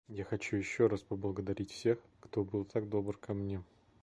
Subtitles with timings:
[0.09, 3.61] Я хочу еще раз поблагодарить всех, кто был так добр ко мне.